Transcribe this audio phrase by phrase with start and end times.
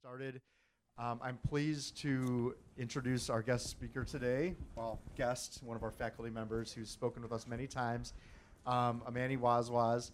[0.00, 0.40] started.
[0.96, 4.54] Um, I'm pleased to introduce our guest speaker today.
[4.74, 8.14] Well, guest, one of our faculty members who's spoken with us many times,
[8.66, 10.12] um, Amani Wazwaz.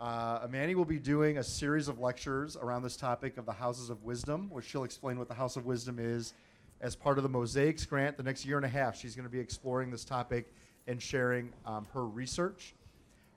[0.00, 3.88] Uh, Amani will be doing a series of lectures around this topic of the Houses
[3.88, 6.34] of Wisdom, which she'll explain what the House of Wisdom is.
[6.80, 9.32] As part of the Mosaics grant, the next year and a half, she's going to
[9.32, 10.52] be exploring this topic
[10.88, 12.74] and sharing um, her research.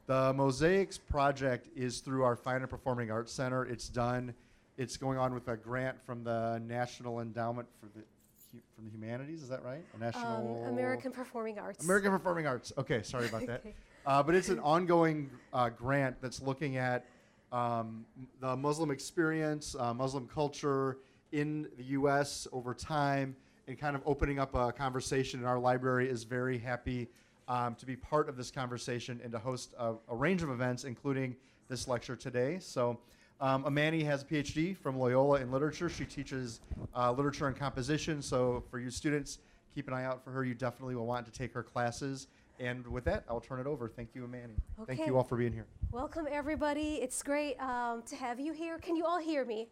[0.08, 3.64] The Mosaics project is through our Fine and Performing Arts Center.
[3.68, 4.34] It's done.
[4.78, 8.04] It's going on with a grant from the National Endowment for the
[8.52, 9.44] Hu- from the Humanities.
[9.44, 9.84] Is that right?
[9.96, 11.84] A National Um, American Performing Arts.
[11.84, 12.74] American Performing Arts.
[12.78, 13.62] Okay, sorry about that.
[13.66, 13.76] Okay.
[14.06, 17.06] Uh, but it's an ongoing uh, grant that's looking at
[17.54, 18.06] um,
[18.42, 20.98] the Muslim experience, uh, Muslim culture
[21.32, 22.46] in the U.S.
[22.52, 23.34] over time,
[23.70, 25.40] and kind of opening up a conversation.
[25.40, 27.08] And our library is very happy
[27.48, 30.84] um, to be part of this conversation and to host a, a range of events,
[30.84, 31.36] including
[31.70, 32.58] this lecture today.
[32.60, 33.00] So.
[33.42, 35.90] Um, Amani has a PhD from Loyola in literature.
[35.90, 36.62] She teaches
[36.96, 38.22] uh, literature and composition.
[38.22, 39.40] So, for you students,
[39.76, 40.46] keep an eye out for her.
[40.46, 42.28] You definitely will want to take her classes.
[42.60, 43.90] And with that, I'll turn it over.
[43.90, 44.54] Thank you, Amani.
[44.86, 45.66] Thank you all for being here.
[45.92, 47.00] Welcome, everybody.
[47.02, 48.78] It's great um, to have you here.
[48.78, 49.68] Can you all hear me?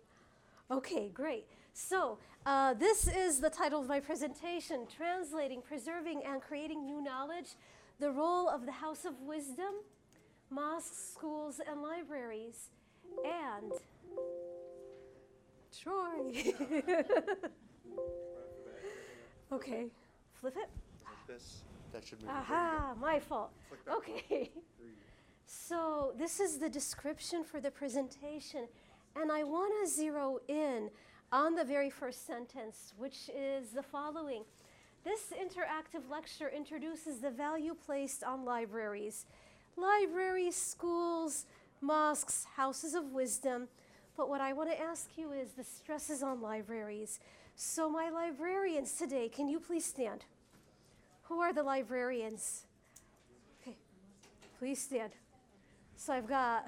[0.70, 1.46] Okay, great.
[1.74, 7.56] So, uh, this is the title of my presentation Translating, Preserving, and Creating New Knowledge
[8.00, 9.76] The Role of the House of Wisdom,
[10.50, 12.72] Mosques, Schools, and Libraries.
[13.26, 13.72] And
[15.82, 16.54] Troy.
[19.52, 19.86] okay,
[20.34, 20.70] flip it.
[21.28, 21.62] This,
[21.94, 22.32] that should move.
[22.32, 23.52] Aha, my fault.
[23.90, 24.52] Okay.
[25.46, 28.68] So this is the description for the presentation,
[29.16, 30.90] and I want to zero in
[31.32, 34.44] on the very first sentence, which is the following.
[35.04, 39.26] This interactive lecture introduces the value placed on libraries.
[39.76, 41.46] Libraries, schools,
[41.82, 43.68] mosques, houses of wisdom.
[44.16, 47.20] But what I want to ask you is the stresses on libraries.
[47.56, 50.26] So, my librarians today, can you please stand?
[51.24, 52.66] Who are the librarians?
[53.62, 53.78] Okay,
[54.60, 55.12] please stand.
[55.96, 56.68] So I've got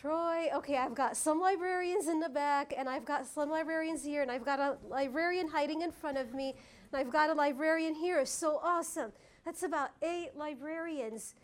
[0.00, 0.48] Troy.
[0.54, 4.30] Okay, I've got some librarians in the back, and I've got some librarians here, and
[4.30, 6.54] I've got a librarian hiding in front of me,
[6.92, 8.24] and I've got a librarian here.
[8.24, 9.12] So awesome.
[9.44, 11.34] That's about eight librarians.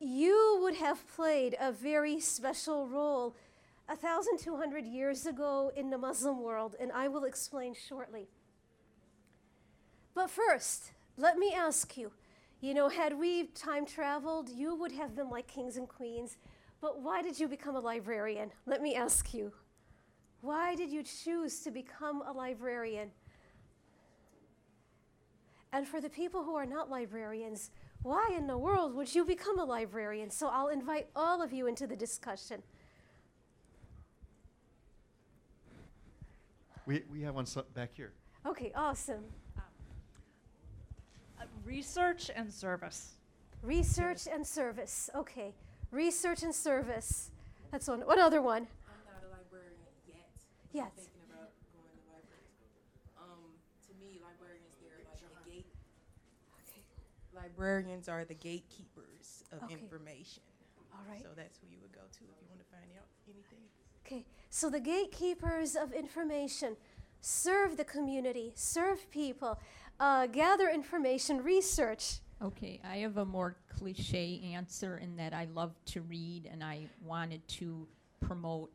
[0.00, 3.36] You would have played a very special role
[3.86, 8.28] 1,200 years ago in the Muslim world, and I will explain shortly.
[10.14, 12.12] But first, let me ask you
[12.64, 16.38] you know, had we time traveled, you would have been like kings and queens.
[16.80, 18.52] But why did you become a librarian?
[18.64, 19.52] Let me ask you.
[20.40, 23.10] Why did you choose to become a librarian?
[25.74, 29.58] And for the people who are not librarians, why in the world would you become
[29.58, 30.30] a librarian?
[30.30, 32.62] So I'll invite all of you into the discussion.
[36.86, 38.12] We, we have one back here.
[38.46, 39.24] Okay, awesome.
[39.58, 43.14] Uh, research and service.
[43.60, 45.10] Research and service.
[45.16, 45.54] Okay,
[45.90, 47.32] research and service.
[47.72, 48.02] That's one.
[48.02, 48.68] What other one?
[48.86, 50.30] I'm not a librarian yet.
[50.30, 50.86] but Yes.
[50.86, 52.70] I'm thinking about going to library school.
[53.18, 53.58] Um,
[53.88, 55.66] to me, librarians they're like the gate.
[56.68, 56.84] Okay,
[57.58, 59.74] Librarians are the gatekeepers of Okay.
[59.74, 60.42] information.
[60.92, 61.22] all right.
[61.22, 63.58] So that's who you would go to if you want to find out anything.
[64.06, 66.76] Okay, so the gatekeepers of information
[67.20, 69.60] serve the community, serve people,
[70.00, 72.20] uh, gather information, research.
[72.42, 76.86] Okay, I have a more cliche answer in that I love to read and I
[77.04, 77.86] wanted to
[78.20, 78.70] promote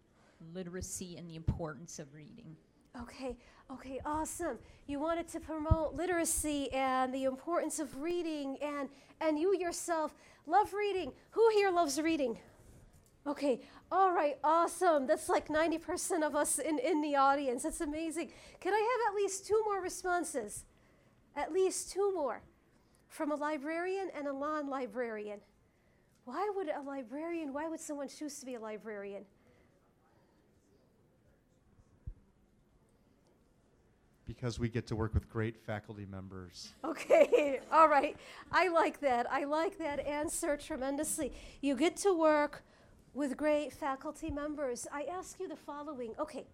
[0.53, 2.55] literacy and the importance of reading.
[2.97, 3.37] Okay,
[3.71, 4.57] okay, awesome.
[4.87, 8.89] You wanted to promote literacy and the importance of reading, and,
[9.21, 10.15] and you yourself
[10.47, 11.11] love reading.
[11.31, 12.39] Who here loves reading?
[13.27, 13.61] Okay,
[13.91, 15.05] all right, awesome.
[15.05, 17.63] That's like 90% of us in, in the audience.
[17.63, 18.31] That's amazing.
[18.59, 20.65] Can I have at least two more responses?
[21.35, 22.41] At least two more
[23.07, 25.39] from a librarian and a non librarian.
[26.25, 29.25] Why would a librarian, why would someone choose to be a librarian?
[34.29, 36.69] Because we get to work with great faculty members.
[36.85, 38.15] Okay, all right.
[38.51, 39.25] I like that.
[39.31, 41.33] I like that answer tremendously.
[41.61, 42.61] You get to work
[43.15, 44.85] with great faculty members.
[44.93, 46.13] I ask you the following.
[46.19, 46.45] Okay,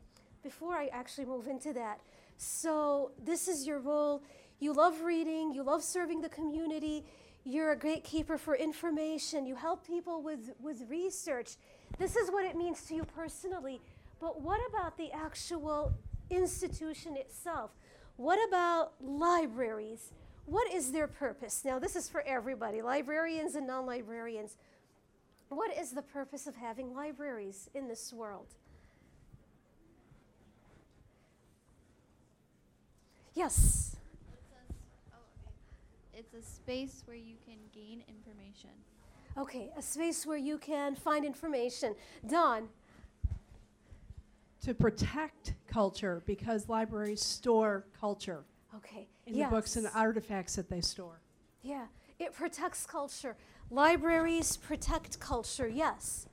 [0.41, 1.99] before I actually move into that.
[2.37, 4.23] So, this is your role.
[4.59, 7.03] You love reading, you love serving the community,
[7.43, 11.57] you're a gatekeeper for information, you help people with, with research.
[11.99, 13.81] This is what it means to you personally.
[14.21, 15.93] But what about the actual
[16.29, 17.71] institution itself?
[18.17, 20.11] What about libraries?
[20.45, 21.63] What is their purpose?
[21.65, 24.57] Now, this is for everybody librarians and non librarians.
[25.49, 28.47] What is the purpose of having libraries in this world?
[33.33, 33.97] Yes.
[34.31, 34.75] It says,
[35.13, 35.51] okay.
[36.13, 38.69] It's a space where you can gain information.
[39.37, 41.95] Okay, a space where you can find information.
[42.25, 42.69] Don.
[44.65, 48.43] To protect culture because libraries store culture
[48.75, 49.07] Okay.
[49.27, 49.93] in the books and yes.
[49.95, 51.21] artifacts that they store.
[51.61, 51.85] Yeah,
[52.19, 53.35] it protects culture.
[53.69, 56.27] Libraries protect culture, yes.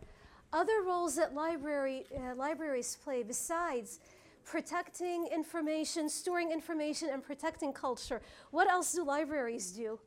[0.52, 4.00] Other roles that library, uh, libraries play besides
[4.44, 8.20] protecting information, storing information, and protecting culture,
[8.50, 9.99] what else do libraries do?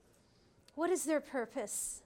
[0.75, 2.01] What is their purpose?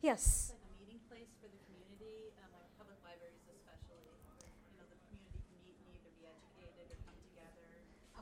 [0.00, 0.52] Yes.
[0.52, 4.02] like a meeting place for the community, um, like public libraries especially.
[4.74, 7.68] You know, the community can meet and either be educated or come together.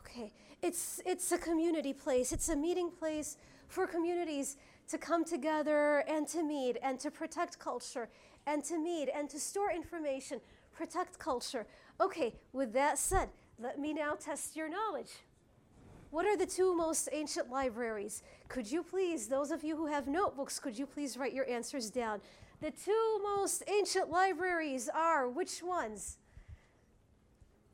[0.05, 0.29] Okay,
[0.63, 2.33] it's it's a community place.
[2.33, 3.37] It's a meeting place
[3.69, 4.57] for communities
[4.89, 8.09] to come together and to meet and to protect culture
[8.47, 10.41] and to meet and to store information,
[10.73, 11.67] protect culture.
[12.01, 13.29] Okay, with that said,
[13.59, 15.13] let me now test your knowledge.
[16.11, 18.25] What are the two most ancient libraries?
[18.49, 21.89] Could you please, those of you who have notebooks, could you please write your answers
[21.89, 22.21] down?
[22.61, 26.19] The two most ancient libraries are which ones?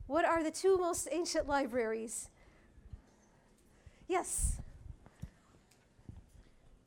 [0.06, 2.28] What are the two most ancient libraries?
[4.08, 4.52] Yes,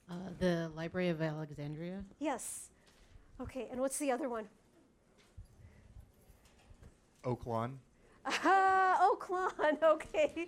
[0.10, 2.04] Uh, the Library of Alexandria.
[2.20, 2.70] yes.
[3.40, 4.48] Okay, and what's the other one?
[7.24, 7.80] Oak Lawn.
[8.26, 10.46] Ah, Oak Lawn, okay.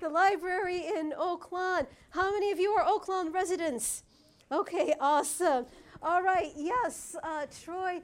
[0.00, 1.86] The library in Oak Lawn.
[2.10, 4.04] How many of you are Oak Lawn residents?
[4.52, 5.66] Okay, awesome.
[6.02, 8.00] All right, yes, uh, Troy,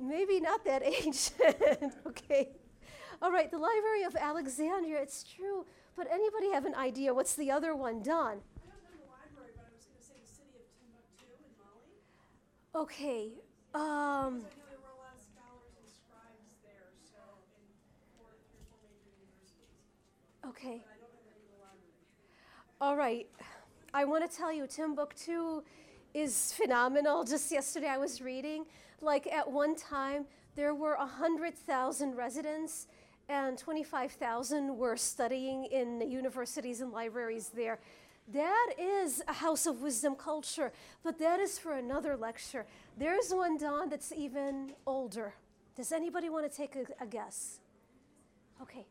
[0.00, 2.50] maybe not that ancient, okay.
[3.20, 7.50] All right, the Library of Alexandria, it's true, but anybody have an idea what's the
[7.50, 8.02] other one?
[8.02, 8.14] Don?
[8.14, 11.26] I don't know the library, but I was going to say the city of Timbuktu
[11.40, 11.98] in Mali.
[12.74, 13.38] Okay,
[13.74, 17.18] um, I know there were a lot of scholars and scribes there, so
[17.58, 17.66] in
[18.14, 19.82] four, three or four major universities.
[20.46, 20.82] okay.
[20.82, 21.98] But I don't know the name of the library.
[22.78, 23.26] All right.
[23.94, 25.62] I want to tell you, Timbuktu
[26.14, 27.24] is phenomenal.
[27.24, 28.66] Just yesterday I was reading,
[29.00, 30.26] like at one time
[30.56, 32.86] there were 100,000 residents
[33.28, 37.78] and 25,000 were studying in universities and libraries there.
[38.32, 40.72] That is a house of wisdom culture,
[41.02, 42.66] but that is for another lecture.
[42.96, 45.34] There's one, Don, that's even older.
[45.76, 47.60] Does anybody want to take a, a guess?
[48.62, 48.86] Okay,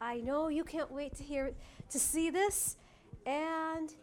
[0.00, 1.52] I know you can't wait to hear
[1.90, 2.76] to see this,
[3.24, 3.94] and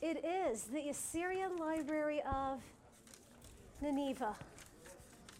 [0.00, 2.62] it is the Assyrian Library of
[3.82, 4.36] Nineveh.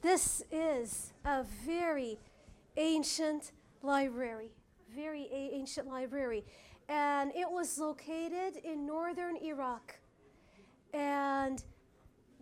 [0.03, 2.19] This is a very
[2.77, 3.53] ancient
[3.83, 4.51] library,
[4.95, 6.45] very ancient library,
[6.89, 9.99] and it was located in northern Iraq.
[10.93, 11.63] And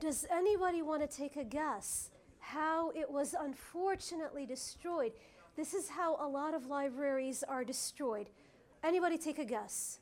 [0.01, 5.13] does anybody want to take a guess how it was unfortunately destroyed?
[5.57, 8.29] This is how a lot of libraries are destroyed.
[8.83, 9.99] Anybody take a guess?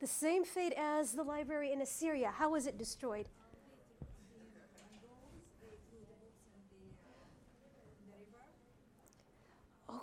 [0.00, 2.32] The same fate as the library in Assyria.
[2.34, 3.28] How was it destroyed?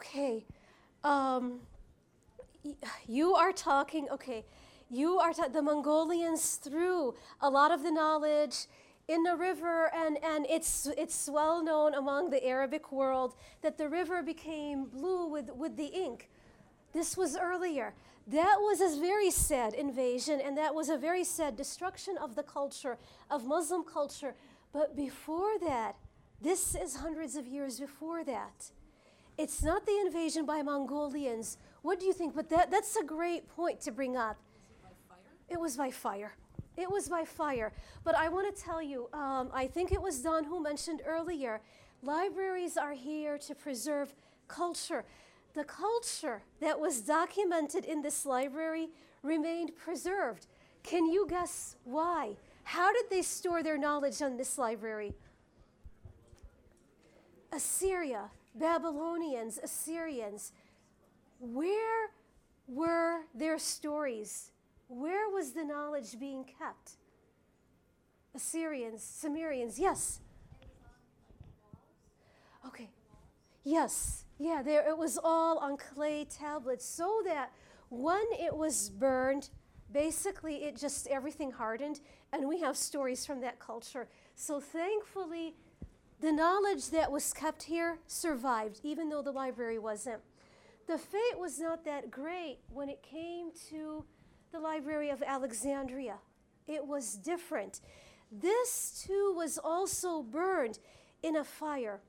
[0.01, 0.45] Okay.
[1.03, 1.59] Um,
[3.07, 4.43] you are talking, okay,
[4.89, 8.65] you are ta- the Mongolians threw a lot of the knowledge
[9.07, 13.87] in the river, and, and it's, it's well known among the Arabic world that the
[13.87, 16.29] river became blue with, with the ink.
[16.93, 17.93] This was earlier.
[18.25, 22.43] That was a very sad invasion, and that was a very sad destruction of the
[22.43, 22.97] culture,
[23.29, 24.33] of Muslim culture.
[24.73, 25.95] But before that,
[26.41, 28.71] this is hundreds of years before that.
[29.41, 31.57] It's not the invasion by Mongolians.
[31.81, 32.35] What do you think?
[32.35, 34.37] But that, that's a great point to bring up.
[35.49, 36.35] It was by fire.
[36.77, 37.73] It was by fire.
[38.03, 41.59] But I want to tell you, um, I think it was Don who mentioned earlier
[42.03, 44.13] libraries are here to preserve
[44.47, 45.05] culture.
[45.55, 48.89] The culture that was documented in this library
[49.23, 50.45] remained preserved.
[50.83, 52.35] Can you guess why?
[52.63, 55.15] How did they store their knowledge on this library?
[57.51, 60.51] Assyria, Babylonians, Assyrians.
[61.39, 62.09] Where
[62.67, 64.51] were their stories?
[64.87, 66.97] Where was the knowledge being kept?
[68.35, 70.19] Assyrians, Sumerians, yes.
[72.65, 72.89] Okay.
[73.63, 74.25] Yes.
[74.39, 77.51] Yeah, there it was all on clay tablets so that
[77.89, 79.49] when it was burned,
[79.91, 81.99] basically it just everything hardened
[82.31, 84.07] and we have stories from that culture.
[84.35, 85.55] So thankfully
[86.21, 90.21] the knowledge that was kept here survived even though the library wasn't.
[90.87, 94.03] The fate was not that great when it came to
[94.51, 96.15] the Library of Alexandria.
[96.67, 97.81] It was different.
[98.31, 100.79] This too was also burned
[101.23, 102.01] in a fire.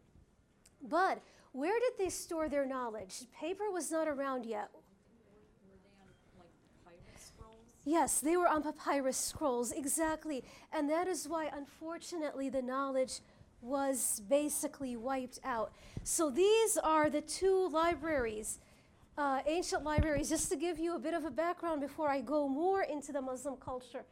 [0.82, 3.24] But where did they store their knowledge?
[3.38, 4.70] Paper was not around yet.
[7.84, 10.44] Yes, they were on papyrus scrolls, exactly.
[10.72, 13.20] And that is why, unfortunately, the knowledge
[13.62, 15.72] was basically wiped out.
[16.02, 18.58] So these are the two libraries,
[19.16, 22.48] uh, ancient libraries, just to give you a bit of a background before I go
[22.48, 24.04] more into the Muslim culture.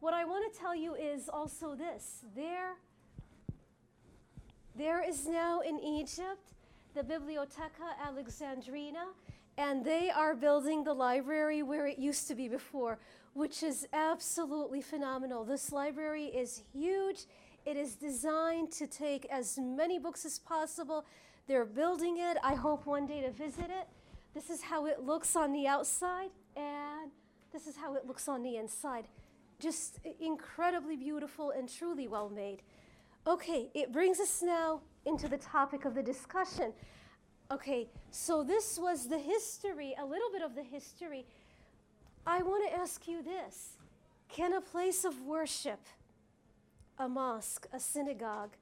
[0.00, 2.74] What I want to tell you is also this there,
[4.76, 6.52] there is now in Egypt
[6.96, 9.04] the Bibliotheca Alexandrina,
[9.58, 12.98] and they are building the library where it used to be before,
[13.34, 15.44] which is absolutely phenomenal.
[15.44, 17.26] This library is huge.
[17.66, 21.04] It is designed to take as many books as possible.
[21.48, 22.38] They're building it.
[22.42, 23.88] I hope one day to visit it.
[24.34, 27.10] This is how it looks on the outside, and
[27.52, 29.08] this is how it looks on the inside.
[29.58, 32.62] Just incredibly beautiful and truly well made.
[33.26, 36.72] Okay, it brings us now into the topic of the discussion.
[37.50, 41.26] Okay, so this was the history, a little bit of the history.
[42.26, 43.70] I want to ask you this
[44.28, 45.80] Can a place of worship,
[46.98, 48.56] a mosque, a synagogue,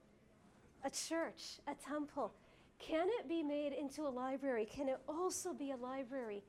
[0.85, 2.33] a church, a temple,
[2.79, 4.67] can it be made into a library?
[4.67, 6.43] Can it also be a library?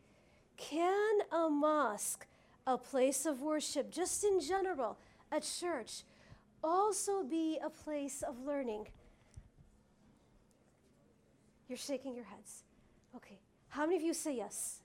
[0.57, 2.25] Can a mosque,
[2.67, 4.97] a place of worship, just in general,
[5.31, 6.03] a church,
[6.63, 8.87] also be a place of learning?
[11.67, 12.63] You're shaking your heads.
[13.15, 13.39] Okay.
[13.69, 14.79] How many of you say yes?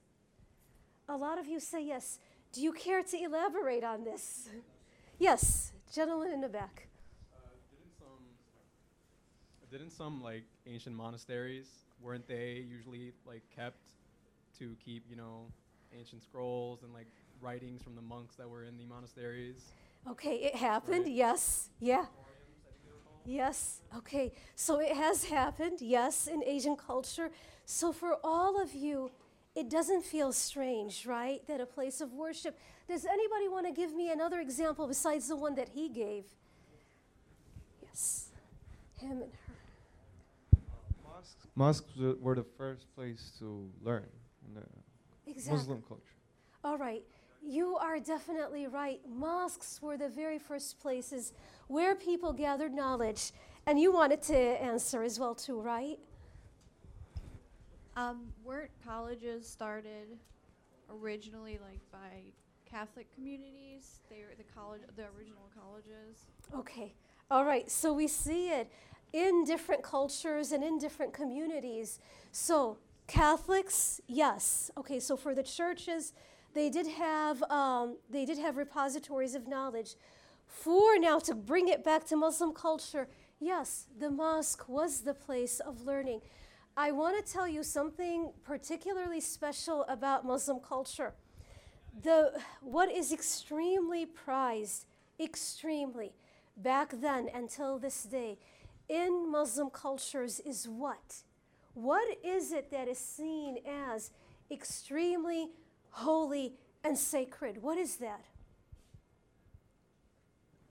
[1.09, 2.19] A lot of you say yes.
[2.52, 4.49] Do you care to elaborate on this?
[5.23, 6.88] Yes, gentleman in the back.
[9.71, 11.67] Didn't some didn't some like ancient monasteries
[12.03, 13.79] weren't they usually like kept
[14.59, 15.47] to keep you know
[15.97, 17.07] ancient scrolls and like
[17.41, 19.62] writings from the monks that were in the monasteries?
[20.09, 21.05] Okay, it happened.
[21.05, 21.12] Right.
[21.12, 21.69] Yes.
[21.81, 22.07] Yeah.
[23.25, 23.81] Yes.
[23.97, 24.33] Okay.
[24.57, 25.81] So it has happened.
[25.81, 27.31] Yes, in Asian culture.
[27.65, 29.11] So for all of you,
[29.55, 31.47] it doesn't feel strange, right?
[31.47, 32.59] That a place of worship.
[32.89, 36.25] Does anybody want to give me another example besides the one that he gave?
[37.83, 38.31] Yes.
[38.97, 39.39] Him and her.
[41.61, 44.09] Mosques, mosques were- were the first place to learn
[44.47, 44.67] in the
[45.26, 45.59] Exactly.
[45.59, 46.17] Muslim culture.
[46.64, 47.07] All right.
[47.43, 49.07] You are definitely right.
[49.07, 51.33] Mosques were the very first places
[51.69, 53.33] where people gathered knowledge.
[53.67, 55.99] And you wanted to answer as well too, right?
[57.95, 60.19] Um, weren't colleges started
[60.88, 62.23] originally like by
[62.64, 64.00] Catholic communities?
[64.09, 66.25] They were the college, the original colleges.
[66.55, 66.95] Okay.
[67.31, 67.71] All right.
[67.71, 68.73] So we see it
[69.12, 71.99] in different cultures and in different communities.
[72.33, 72.79] So
[73.11, 74.71] Catholics, yes.
[74.79, 75.00] Okay.
[75.00, 76.12] So for the churches,
[76.55, 79.97] they did have um, they did have repositories of knowledge.
[80.47, 83.09] For now to bring it back to Muslim culture,
[83.40, 86.21] yes, the mosque was the place of learning.
[86.76, 91.14] I want to tell you something particularly special about Muslim culture.
[92.02, 94.87] The what is extremely prized,
[95.19, 96.12] extremely
[96.57, 98.38] back then until this day
[98.90, 101.23] in Muslim cultures is what?
[101.75, 104.11] What is it that is seen as
[104.50, 105.50] extremely
[105.90, 107.62] holy and sacred?
[107.62, 108.25] What is that?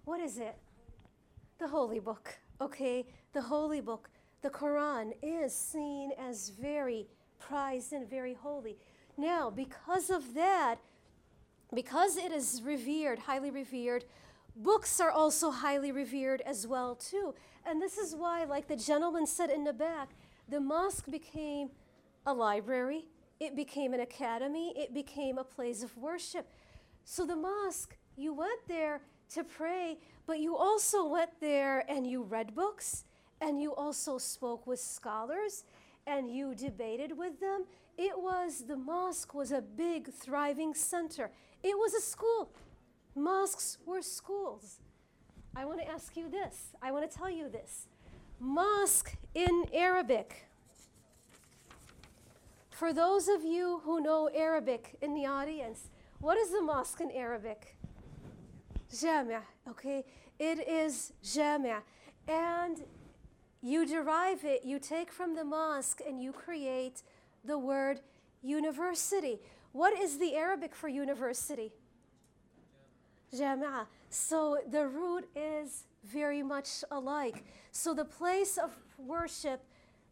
[0.04, 0.58] What is it?
[1.60, 2.38] The holy book.
[2.60, 4.10] Okay, the holy book.
[4.42, 7.08] The Quran is seen as very
[7.40, 8.78] prized and very holy.
[9.18, 10.78] Now, because of that,
[11.74, 14.04] because it is revered, highly revered,
[14.56, 17.34] books are also highly revered as well too.
[17.66, 20.10] And this is why, like the gentleman said in the back,
[20.48, 21.70] the mosque became
[22.26, 23.06] a library,
[23.40, 26.48] it became an academy, it became a place of worship.
[27.06, 29.02] So the mosque, you went there
[29.34, 33.06] to pray, but you also went there and you read books,
[33.42, 35.64] and you also spoke with scholars,
[36.08, 37.66] and you debated with them.
[37.98, 41.32] It was, the mosque was a big, thriving center.
[41.64, 42.52] It was a school.
[43.16, 44.80] Mosques were schools.
[45.56, 46.76] I want to ask you this.
[46.82, 47.88] I want to tell you this.
[48.40, 50.46] Mosque in Arabic.
[52.72, 55.90] For those of you who know Arabic in the audience,
[56.20, 57.76] what is the mosque in Arabic?
[59.02, 59.36] Jami',
[59.70, 60.06] okay?
[60.40, 61.82] It is jami'.
[62.28, 62.84] And
[63.62, 67.04] you derive it, you take from the mosque and you create
[67.44, 68.00] the word
[68.42, 69.40] university.
[69.74, 71.74] What is the Arabic for university?
[73.36, 73.86] Jama'a.
[74.10, 77.44] So the root is very much alike.
[77.72, 79.64] So the place of worship,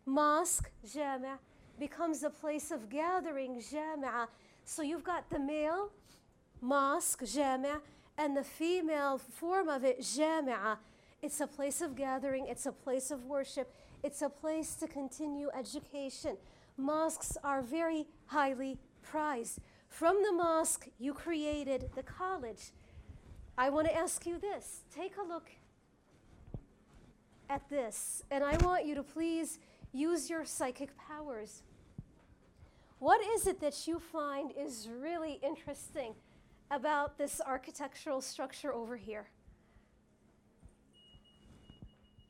[0.05, 1.39] mosque, jama',
[1.79, 4.27] becomes a place of gathering, jama'a.
[4.65, 5.91] So you've got the male,
[6.61, 7.81] mosque, jama',
[8.17, 10.77] and the female form of it, jama'a.
[11.21, 13.73] It's a place of gathering, it's a place of worship,
[14.03, 16.37] it's a place to continue education.
[16.77, 19.59] Mosques are very highly prized.
[19.89, 22.71] From the mosque, you created the college.
[23.57, 25.49] I want to ask you this take a look
[27.49, 29.57] at this, and I want you to please
[29.93, 31.63] use your psychic powers.
[32.99, 36.13] What is it that you find is really interesting
[36.69, 39.27] about this architectural structure over here?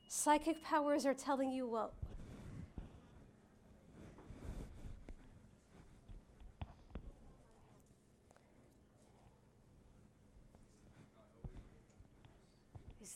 [0.08, 1.92] Psychic powers are telling you what?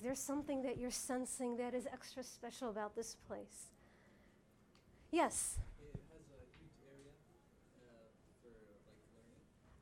[0.02, 3.70] Is there something that you're sensing that is extra special about this place?
[5.12, 5.60] Yes.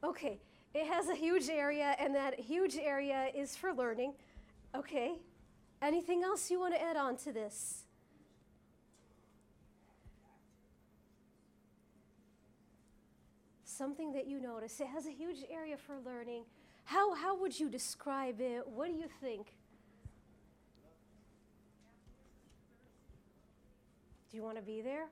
[0.05, 0.39] Okay,
[0.75, 4.13] it has a huge area, and that huge area is for learning.
[4.75, 5.15] Okay.
[5.81, 7.85] Anything else you want to add on to this?
[13.65, 14.81] Something that you notice.
[14.81, 16.45] It has a huge area for learning.
[16.85, 18.69] How, how would you describe it?
[18.69, 19.55] What do you think?
[24.31, 25.07] Do you want to be there?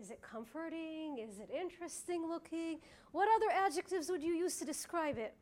[0.00, 1.18] Is it comforting?
[1.18, 2.80] Is it interesting looking?
[3.12, 5.34] What other adjectives would you use to describe it?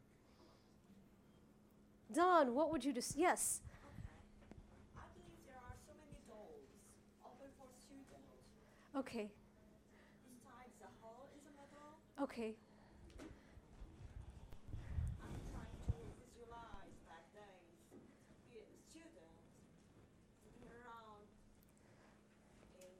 [2.12, 3.62] Don, what would you just yes?
[4.98, 6.66] I believe there are so many doors
[7.22, 8.50] open for students.
[8.98, 9.30] Okay.
[10.26, 12.02] Besides the hall is a middle.
[12.18, 12.58] Okay.
[15.22, 17.78] I'm trying to visualize that days.
[18.50, 18.58] The
[18.90, 19.54] students
[20.42, 21.30] sitting around
[22.74, 22.98] and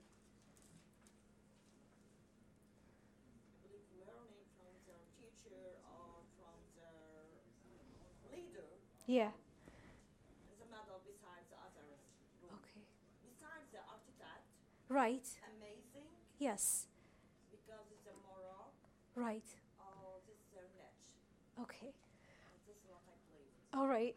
[3.50, 7.26] I believe learning from their teacher or from their
[8.30, 8.70] leader
[9.11, 9.31] Yeah.
[11.02, 11.99] besides the others.
[12.47, 12.83] Okay.
[13.26, 14.47] Besides the architect,
[14.88, 15.26] Right.
[15.59, 16.07] amazing
[16.38, 16.87] Yes.
[17.50, 18.71] because it's a moral.
[19.17, 19.43] Right.
[19.81, 21.19] Oh, this is their niche.
[21.61, 21.92] Okay.
[21.92, 23.51] Oh, this is what I believe.
[23.75, 24.14] All right.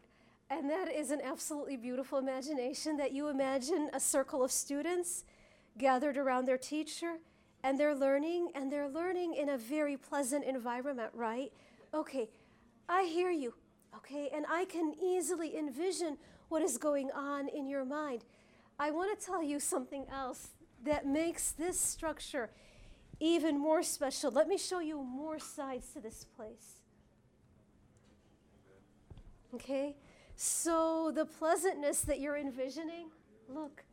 [0.48, 5.24] And that is an absolutely beautiful imagination that you imagine a circle of students
[5.76, 7.18] gathered around their teacher
[7.64, 11.52] and they're learning and they're learning in a very pleasant environment, right?
[11.92, 12.30] Okay.
[12.88, 13.54] I hear you.
[13.96, 14.30] Okay.
[14.34, 18.24] And I can easily envision what is going on in your mind.
[18.78, 20.48] I want to tell you something else
[20.84, 22.50] that makes this structure
[23.20, 24.30] even more special.
[24.30, 26.80] Let me show you more sides to this place.
[29.54, 29.96] Okay?
[30.36, 33.10] So, the pleasantness that you're envisioning,
[33.48, 33.84] look,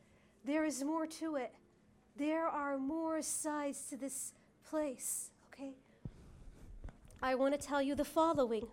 [0.44, 1.54] there is more to it.
[2.18, 4.34] There are more sides to this
[4.68, 5.30] place.
[5.54, 5.74] Okay?
[7.22, 8.68] I want to tell you the following.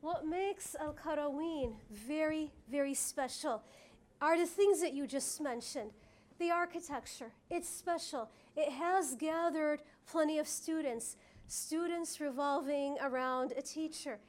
[0.00, 3.62] What makes Al Qarawin very, very special
[4.20, 5.90] are the things that you just mentioned.
[6.38, 8.30] The architecture, it's special.
[8.56, 11.16] It has gathered plenty of students,
[11.48, 14.20] students revolving around a teacher.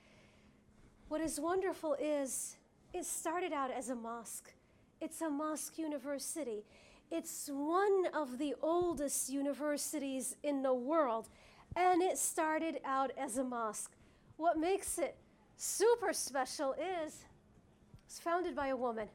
[1.07, 2.57] What is wonderful is
[2.91, 4.51] it started out as a mosque.
[4.99, 6.63] It's a mosque university.
[7.11, 11.29] It's one of the oldest universities in the world,
[11.75, 13.91] and it started out as a mosque.
[14.37, 15.15] What makes it
[15.59, 17.25] super special is
[18.07, 19.07] it's founded by a woman.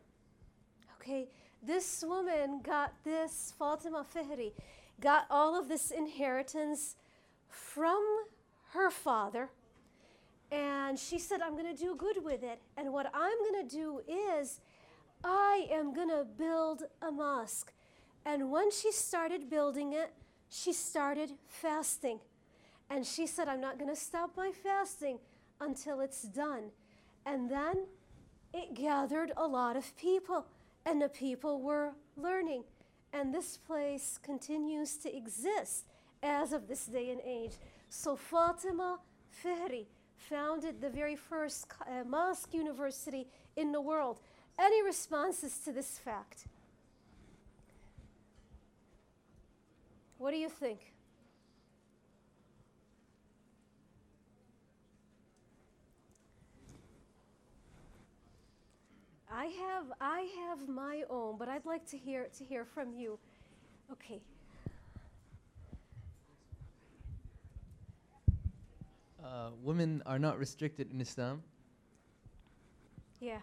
[1.00, 1.26] Okay,
[1.62, 4.52] this woman got this, Fatima Fihri,
[5.00, 6.96] got all of this inheritance
[7.48, 8.04] from
[8.72, 9.48] her father.
[10.52, 12.60] And she said, I'm going to do good with it.
[12.76, 14.60] And what I'm going to do is,
[15.24, 17.72] I am going to build a mosque.
[18.26, 20.12] And when she started building it,
[20.50, 22.20] she started fasting.
[22.90, 25.18] And she said, I'm not going to stop my fasting
[25.64, 26.70] until it's done.
[27.26, 27.86] And then
[28.52, 30.46] it gathered a lot of people,
[30.86, 32.64] and the people were learning.
[33.12, 35.84] And this place continues to exist
[36.22, 37.52] as of this day and age.
[37.88, 38.98] So Fatima
[39.42, 44.20] Fihri founded the very first uh, mosque university in the world.
[44.58, 46.46] Any responses to this fact?
[50.18, 50.93] What do you think?
[59.36, 63.18] I have I have my own, but I'd like to hear to hear from you.
[63.90, 64.20] Okay.
[69.24, 71.42] Uh, women are not restricted in Islam,
[73.20, 73.38] Yeah.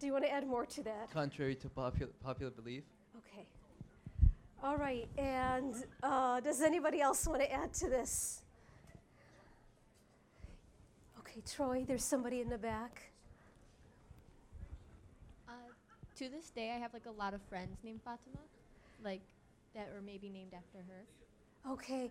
[0.00, 1.10] Do you want to add more to that?
[1.12, 2.84] contrary to popu- popular belief.
[3.18, 3.46] Okay.
[4.62, 5.06] All right.
[5.18, 8.42] And uh, does anybody else want to add to this?
[11.20, 13.10] Okay, Troy, there's somebody in the back.
[15.48, 15.52] Uh,
[16.16, 18.38] to this day, I have like a lot of friends named Fatima,
[19.02, 19.20] like
[19.74, 21.72] that were maybe named after her.
[21.72, 22.10] Okay,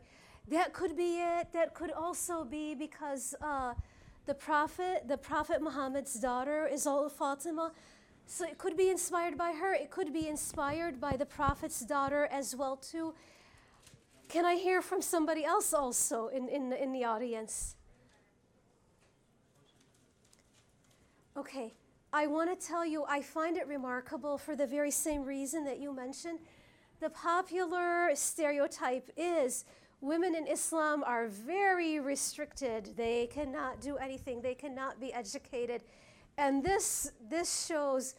[0.49, 1.53] that could be it.
[1.53, 3.73] That could also be because uh,
[4.25, 7.71] the prophet, the prophet Muhammad's daughter, is all Fatima.
[8.25, 9.73] So it could be inspired by her.
[9.73, 13.13] It could be inspired by the prophet's daughter as well too.
[14.29, 17.75] Can I hear from somebody else also in, in, in the audience?
[21.35, 21.73] Okay,
[22.15, 25.79] I want to tell you, I find it remarkable for the very same reason that
[25.79, 26.37] you mentioned.
[26.99, 29.65] The popular stereotype is
[29.99, 32.95] women in Islam are very restricted.
[32.95, 35.81] They cannot do anything, they cannot be educated.
[36.37, 38.13] And this, this shows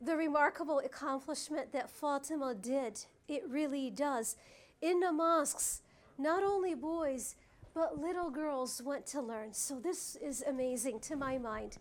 [0.00, 2.98] the remarkable accomplishment that Fatima did.
[3.28, 4.36] It really does.
[4.80, 5.82] In the mosques,
[6.16, 7.36] not only boys,
[7.74, 9.52] but little girls went to learn.
[9.52, 11.76] So this is amazing to my mind.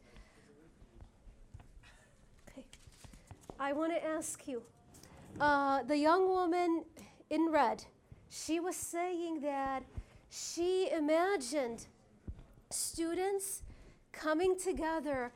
[3.63, 4.62] I want to ask you
[5.39, 6.84] uh, the young woman
[7.30, 7.86] in red,
[8.30, 9.84] she was saying that
[10.30, 11.88] she imagined
[12.69, 13.62] students
[14.12, 15.32] coming together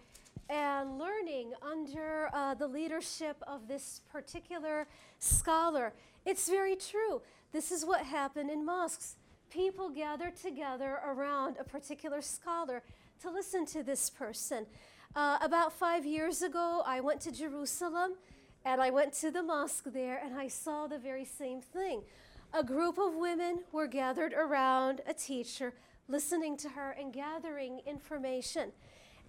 [0.50, 4.88] and learning under uh, the leadership of this particular
[5.20, 5.94] scholar.
[6.26, 7.22] It's very true.
[7.54, 9.16] This is what happened in mosques.
[9.50, 12.84] People gathered together around a particular scholar
[13.22, 14.66] to listen to this person.
[15.18, 18.12] Uh, about five years ago, I went to Jerusalem
[18.64, 22.04] and I went to the mosque there and I saw the very same thing.
[22.54, 25.74] A group of women were gathered around a teacher,
[26.08, 28.72] listening to her and gathering information.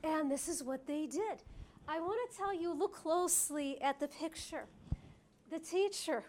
[0.05, 1.42] And this is what they did.
[1.88, 4.66] I want to tell you look closely at the picture.
[5.51, 6.22] The teacher,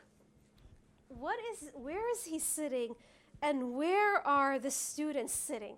[1.09, 2.95] what is where is he sitting
[3.41, 5.75] and where are the students sitting?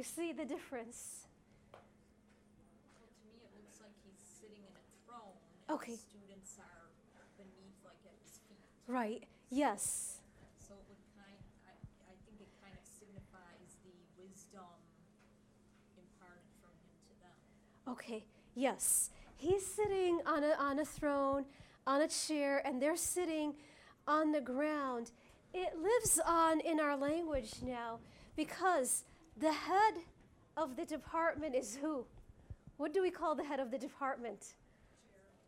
[0.00, 1.28] You see the difference?
[1.76, 1.84] Well,
[3.04, 5.36] to me, it looks like he's sitting in a throne,
[5.68, 5.92] Okay.
[5.92, 6.88] the students are
[7.36, 8.64] beneath, like at his feet.
[8.86, 9.28] Right.
[9.50, 10.24] Yes.
[10.56, 11.36] So it would kind,
[11.68, 11.76] I,
[12.08, 14.72] I think it kind of signifies the wisdom
[16.00, 17.92] imparted from him to them.
[17.92, 18.24] Okay.
[18.54, 19.10] Yes.
[19.36, 21.44] He's sitting on a on a throne,
[21.86, 23.52] on a chair, and they're sitting
[24.08, 25.12] on the ground.
[25.52, 27.98] It lives on in our language now
[28.34, 29.04] because
[29.40, 29.94] the head
[30.56, 32.04] of the department is who?
[32.76, 34.54] What do we call the head of the department?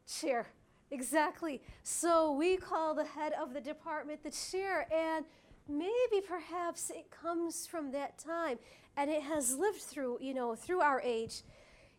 [0.06, 0.30] Chair.
[0.42, 0.46] chair.
[0.90, 1.62] Exactly.
[1.82, 5.24] So we call the head of the department the chair, and
[5.68, 8.58] maybe perhaps it comes from that time
[8.96, 11.42] and it has lived through, you know, through our age.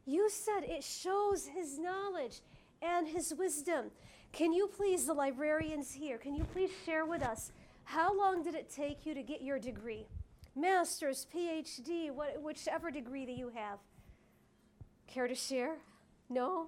[0.05, 2.41] You said it shows his knowledge
[2.81, 3.85] and his wisdom.
[4.31, 7.51] Can you please, the librarians here, can you please share with us
[7.85, 10.05] how long did it take you to get your degree?
[10.55, 13.79] Master's, PhD, what, whichever degree that you have.
[15.07, 15.75] Care to share?
[16.29, 16.67] No?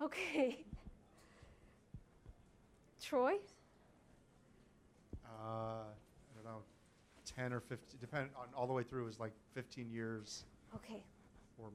[0.00, 0.58] Okay.
[3.02, 3.34] Troy?
[5.24, 6.62] Uh, I don't know,
[7.36, 11.02] 10 or 15, depending on all the way through is like 15 years Okay.
[11.58, 11.68] or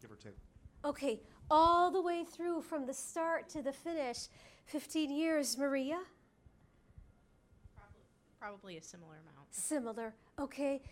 [0.00, 0.36] give or take.
[0.84, 4.28] Okay, all the way through from the start to the finish,
[4.66, 5.58] 15 years.
[5.58, 5.98] Maria?
[8.38, 9.48] Probably a similar amount.
[9.50, 10.14] Similar.
[10.38, 10.82] Okay.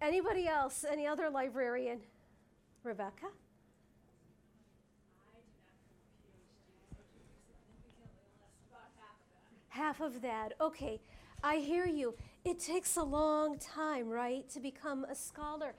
[0.00, 0.84] Anybody else?
[0.88, 2.00] Any other librarian?
[2.82, 3.26] Rebecca?
[9.68, 10.54] Half of that.
[10.60, 11.00] Okay.
[11.42, 12.14] I hear you.
[12.44, 15.74] It takes a long time, right, to become a scholar.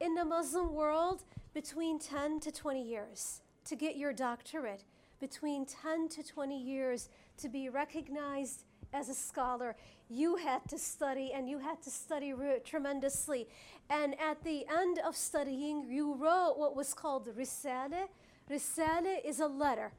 [0.00, 1.24] In the Muslim world,
[1.54, 4.84] between 10 to 20 years to get your doctorate,
[5.18, 9.76] between 10 to 20 years to be recognized as a scholar.
[10.08, 13.48] You had to study and you had to study re- tremendously.
[13.90, 18.08] And at the end of studying, you wrote what was called Risale.
[18.50, 19.92] Risale is a letter.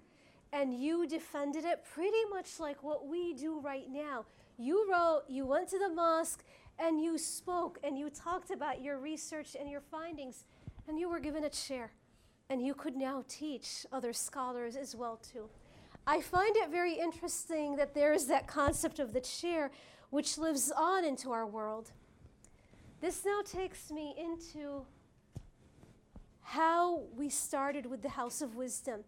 [0.52, 4.26] And you defended it pretty much like what we do right now.
[4.58, 6.44] You wrote, you went to the mosque,
[6.80, 10.46] and you spoke and you talked about your research and your findings,
[10.88, 11.92] and you were given a chair.
[12.50, 15.50] And you could now teach other scholars as well too.
[16.10, 19.70] I find it very interesting that there is that concept of the chair
[20.10, 21.92] which lives on into our world.
[23.00, 24.88] This now takes me into
[26.42, 29.02] how we started with the House of Wisdom.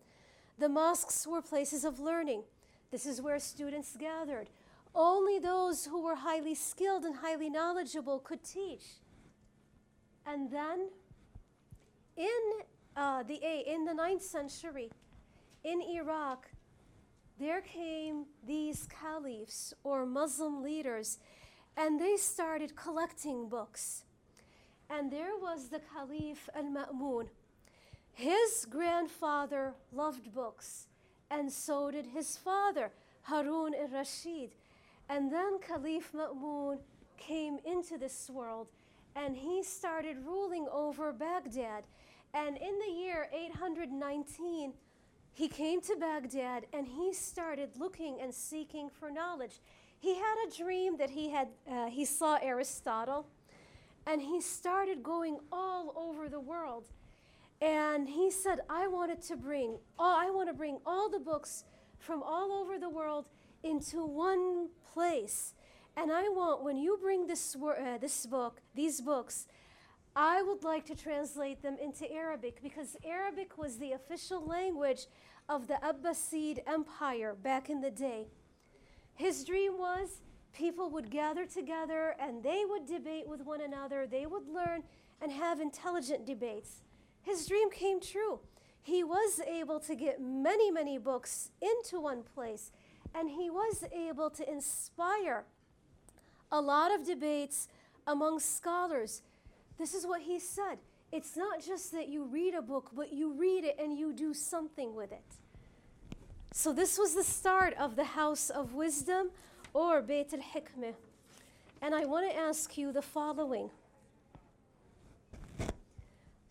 [0.59, 2.43] The mosques were places of learning.
[2.91, 4.51] This is where students gathered.
[4.93, 8.85] Only those who were highly skilled and highly knowledgeable could teach.
[10.27, 10.89] And then,
[12.15, 12.27] in
[12.95, 14.91] uh, the eight, in the ninth century,
[15.63, 16.45] in Iraq,
[17.41, 21.19] there came these caliphs or Muslim leaders,
[21.75, 24.03] and they started collecting books.
[24.89, 27.27] And there was the Caliph al Ma'mun.
[28.13, 30.87] His grandfather loved books,
[31.29, 32.91] and so did his father,
[33.23, 34.51] Harun al Rashid.
[35.09, 36.79] And then Caliph Ma'mun
[37.17, 38.67] came into this world
[39.15, 41.83] and he started ruling over Baghdad.
[42.33, 44.73] And in the year 819,
[45.33, 49.61] he came to Baghdad and he started looking and seeking for knowledge.
[49.99, 53.27] He had a dream that he had uh, he saw Aristotle
[54.05, 56.85] and he started going all over the world.
[57.61, 61.63] And he said, I wanted to bring all, I want to bring all the books
[61.99, 63.25] from all over the world
[63.63, 65.53] into one place.
[65.95, 69.45] And I want, when you bring this, uh, this book, these books,
[70.15, 75.07] I would like to translate them into Arabic because Arabic was the official language
[75.47, 78.27] of the Abbasid Empire back in the day.
[79.15, 80.21] His dream was
[80.53, 84.83] people would gather together and they would debate with one another, they would learn
[85.21, 86.81] and have intelligent debates.
[87.21, 88.39] His dream came true.
[88.81, 92.71] He was able to get many, many books into one place,
[93.13, 95.45] and he was able to inspire
[96.51, 97.67] a lot of debates
[98.07, 99.21] among scholars.
[99.81, 100.77] This is what he said.
[101.11, 104.31] It's not just that you read a book, but you read it and you do
[104.31, 105.25] something with it.
[106.53, 109.31] So, this was the start of the House of Wisdom
[109.73, 110.93] or Beit al Hikmah.
[111.81, 113.71] And I want to ask you the following.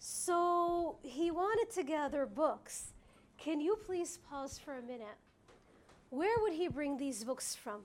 [0.00, 2.94] So, he wanted to gather books.
[3.38, 5.18] Can you please pause for a minute?
[6.08, 7.82] Where would he bring these books from?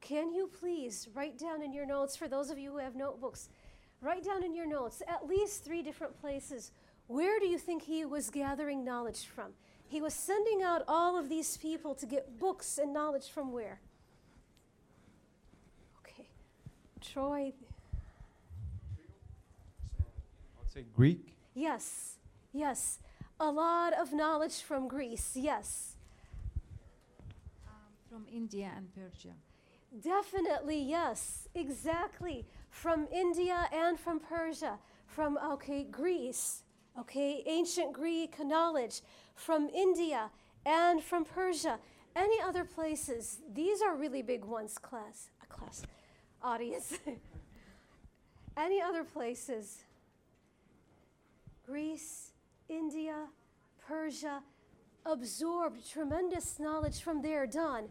[0.00, 3.48] Can you please write down in your notes, for those of you who have notebooks,
[4.00, 6.72] write down in your notes at least three different places.
[7.06, 9.52] Where do you think he was gathering knowledge from?
[9.88, 13.80] He was sending out all of these people to get books and knowledge from where?
[15.98, 16.28] Okay.
[17.00, 17.52] Troy.
[20.60, 21.36] I'd say Greek.
[21.54, 22.14] Yes.
[22.52, 23.00] Yes.
[23.40, 25.32] A lot of knowledge from Greece.
[25.34, 25.96] Yes.
[27.66, 27.74] Um,
[28.08, 29.34] from India and Persia.
[29.98, 32.46] Definitely, yes, exactly.
[32.70, 36.62] From India and from Persia, from, okay, Greece,
[36.98, 39.02] okay, ancient Greek knowledge,
[39.34, 40.30] from India
[40.64, 41.78] and from Persia.
[42.16, 43.40] Any other places?
[43.54, 45.82] These are really big ones, class, uh, class,
[46.42, 46.98] audience.
[48.56, 49.84] Any other places?
[51.64, 52.32] Greece,
[52.68, 53.26] India,
[53.86, 54.42] Persia,
[55.06, 57.84] absorbed tremendous knowledge from there, Don.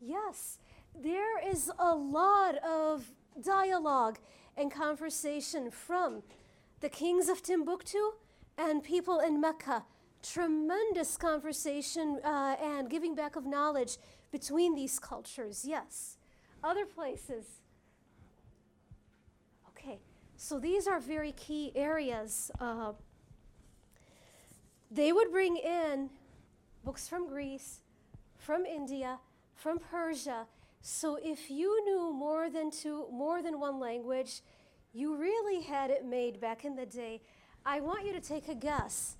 [0.00, 0.58] Yes,
[1.02, 4.18] there is a lot of dialogue
[4.56, 6.22] and conversation from
[6.80, 8.12] the kings of Timbuktu
[8.56, 9.84] and people in Mecca.
[10.22, 13.98] Tremendous conversation uh, and giving back of knowledge
[14.32, 16.18] between these cultures, yes.
[16.64, 17.44] Other places.
[19.68, 20.00] Okay,
[20.36, 22.50] so these are very key areas.
[22.58, 22.92] Uh,
[24.90, 26.10] they would bring in
[26.84, 27.82] books from Greece,
[28.36, 29.20] from India,
[29.54, 30.46] from Persia.
[30.80, 34.42] So if you knew more than two, more than one language,
[34.92, 37.20] you really had it made back in the day.
[37.64, 39.16] I want you to take a guess.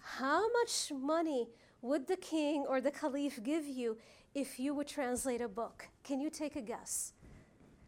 [0.00, 1.48] How much money
[1.82, 3.96] would the king or the caliph give you
[4.34, 5.88] if you would translate a book?
[6.02, 7.12] Can you take a guess?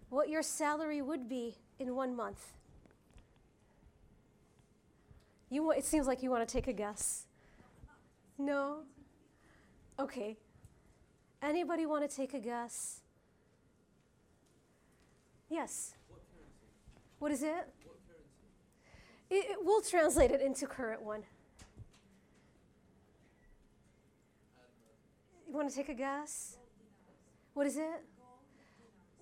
[0.09, 2.53] What your salary would be in one month?
[5.51, 7.27] You, it seems like you want to take a guess.
[8.39, 8.85] No?
[9.99, 10.37] Okay.
[11.43, 13.01] Anybody want to take a guess?
[15.49, 15.95] Yes.
[17.19, 17.69] What is it?
[19.31, 21.23] It, it- we'll translate it into current one.
[25.49, 26.57] You want to take a guess?
[27.55, 28.05] What is it?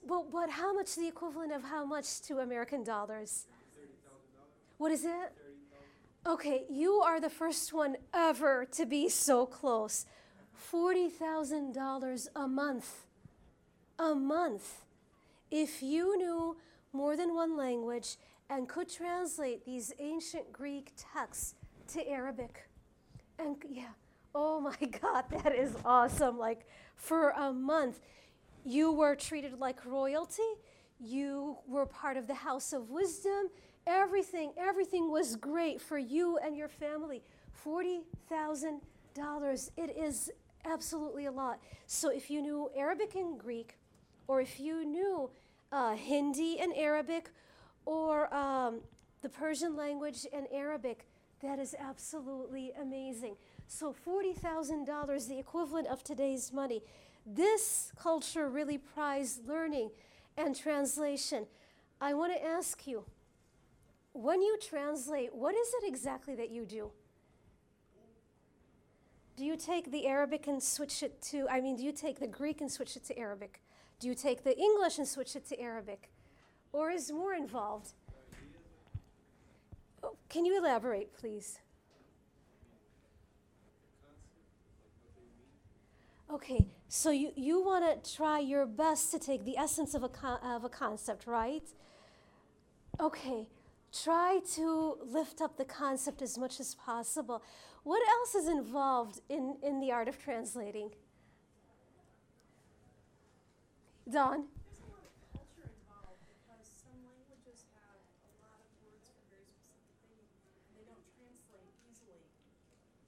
[0.06, 3.46] Well, but how much the equivalent of how much to American dollars?
[4.76, 5.32] What is it?
[6.26, 10.04] Okay, you are the first one ever to be so close.
[10.72, 13.06] $40,000 a month.
[13.98, 14.84] A month.
[15.50, 16.56] If you knew
[16.92, 18.16] more than one language
[18.50, 21.54] and could translate these ancient Greek texts
[21.88, 22.68] to Arabic.
[23.38, 23.90] And yeah,
[24.34, 26.38] oh my God, that is awesome.
[26.38, 26.66] Like
[26.96, 28.00] for a month,
[28.64, 30.42] you were treated like royalty.
[31.00, 33.50] You were part of the house of wisdom.
[33.86, 37.22] Everything, everything was great for you and your family.
[37.64, 39.70] $40,000.
[39.76, 40.30] It is
[40.68, 41.60] absolutely a lot.
[41.86, 43.78] So if you knew Arabic and Greek,
[44.26, 45.30] or if you knew
[45.72, 47.30] uh, Hindi and Arabic,
[47.86, 48.80] or um,
[49.22, 51.06] the Persian language and Arabic,
[51.40, 53.36] that is absolutely amazing.
[53.66, 56.82] So $40,000, the equivalent of today's money.
[57.26, 59.90] This culture really prized learning
[60.36, 61.46] and translation.
[62.00, 63.04] I want to ask you,
[64.12, 66.90] when you translate, what is it exactly that you do?
[69.38, 72.26] Do you take the Arabic and switch it to, I mean, do you take the
[72.26, 73.60] Greek and switch it to Arabic?
[74.00, 76.10] Do you take the English and switch it to Arabic?
[76.72, 77.92] Or is more involved?
[80.02, 81.60] Oh, can you elaborate, please?
[86.32, 90.08] Okay, so you, you want to try your best to take the essence of a,
[90.08, 91.62] con- of a concept, right?
[92.98, 93.46] Okay,
[93.92, 97.40] try to lift up the concept as much as possible.
[97.84, 100.90] What else is involved in, in the art of translating?
[104.10, 104.44] Don?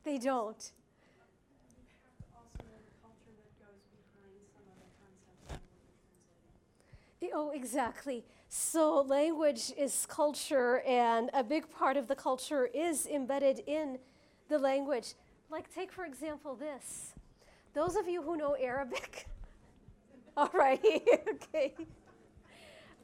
[0.02, 0.72] They don't
[7.33, 8.24] Oh, exactly.
[8.48, 13.98] So, language is culture, and a big part of the culture is embedded in
[14.50, 15.14] the language.
[15.50, 17.14] Like, take for example this.
[17.72, 19.26] Those of you who know Arabic,
[20.36, 20.80] all right,
[21.34, 21.74] okay.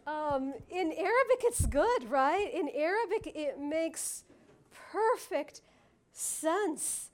[0.07, 2.53] Um, in Arabic, it's good, right?
[2.53, 4.25] In Arabic, it makes
[4.93, 5.63] perfect
[6.13, 7.11] sense.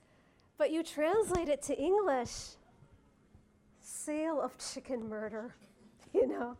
[0.57, 2.55] But you translate it to English
[3.79, 5.55] sale of chicken murder,
[6.13, 6.57] you know?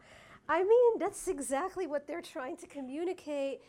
[0.50, 3.62] I mean, that's exactly what they're trying to communicate.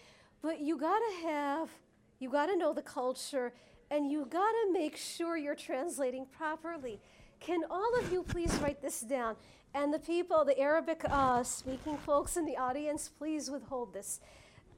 [0.42, 1.70] But you gotta have,
[2.18, 3.52] you gotta know the culture,
[3.94, 6.98] and you gotta make sure you're translating properly.
[7.38, 9.36] Can all of you please write this down?
[9.72, 14.18] And the people, the Arabic uh, speaking folks in the audience, please withhold this.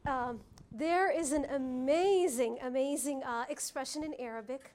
[0.05, 4.75] Um, there is an amazing, amazing uh, expression in Arabic,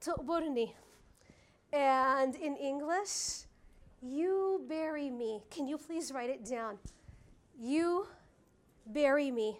[0.00, 0.72] tu'burni.
[1.72, 3.46] And in English,
[4.00, 5.40] you bury me.
[5.50, 6.78] Can you please write it down?
[7.58, 8.06] You
[8.86, 9.58] bury me.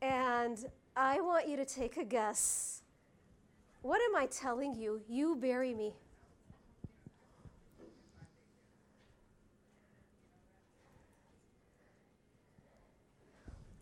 [0.00, 0.58] And
[0.96, 2.82] I want you to take a guess.
[3.80, 5.00] What am I telling you?
[5.08, 5.94] You bury me.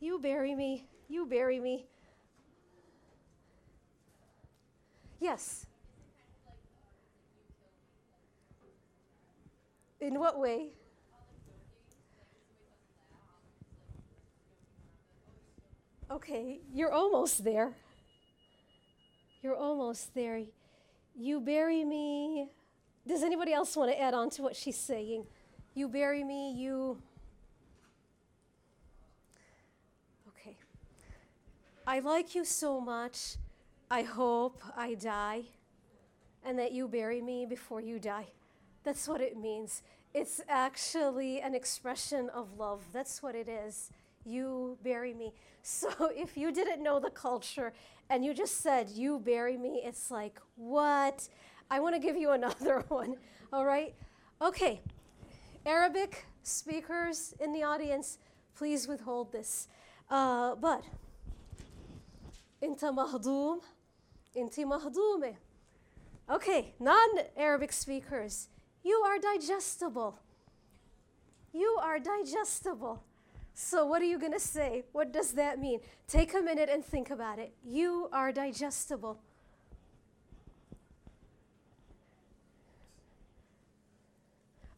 [0.01, 0.87] You bury me.
[1.09, 1.87] You bury me.
[5.21, 5.67] Yes.
[10.01, 10.71] In what way?
[16.11, 17.73] Okay, you're almost there.
[19.43, 20.43] You're almost there.
[21.15, 22.49] You bury me.
[23.07, 25.25] Does anybody else want to add on to what she's saying?
[25.75, 26.99] You bury me, you.
[30.29, 30.57] Okay.
[31.87, 33.37] I like you so much.
[33.89, 35.43] I hope I die
[36.45, 38.27] and that you bury me before you die.
[38.83, 39.83] That's what it means.
[40.13, 42.83] It's actually an expression of love.
[42.93, 43.91] That's what it is
[44.24, 45.34] You bury me.
[45.62, 47.74] So if you didn't know the culture
[48.10, 51.28] and you just said, you bury me, it's like, what?
[51.72, 53.16] I want to give you another one.
[53.52, 53.96] All right?
[54.42, 54.82] Okay.
[55.66, 58.20] Arabic speakers in the audience,
[58.56, 59.68] please withhold this.
[60.10, 60.84] Uh, but,
[62.64, 63.62] انت مهضوم
[64.38, 65.36] انت مهضومة
[66.28, 68.50] Okay, non-Arabic speakers,
[68.84, 70.18] you are digestible.
[71.54, 73.04] You are digestible.
[73.63, 74.85] So, what are you going to say?
[74.93, 75.81] What does that mean?
[76.09, 77.53] Take a minute and think about it.
[77.63, 79.21] You are digestible.